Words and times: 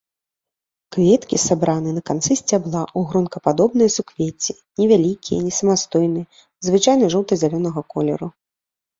Кветкі 0.95 1.37
сабраны 1.47 1.89
на 1.97 2.01
канцы 2.09 2.37
сцябла 2.39 2.79
ў 2.85 2.99
гронкападобнае 3.11 3.89
суквецце, 3.97 4.53
невялікія, 4.81 5.37
несамастойныя, 5.49 6.25
звычайна 6.69 7.05
жоўта-зялёнага 7.17 7.85
колеру. 7.95 8.31